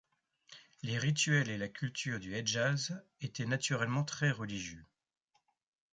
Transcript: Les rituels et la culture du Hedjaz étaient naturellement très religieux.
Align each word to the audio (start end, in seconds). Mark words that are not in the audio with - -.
Les 0.81 0.97
rituels 0.97 1.47
et 1.49 1.59
la 1.59 1.67
culture 1.67 2.19
du 2.19 2.33
Hedjaz 2.33 2.99
étaient 3.19 3.45
naturellement 3.45 4.03
très 4.03 4.31
religieux. 4.31 4.83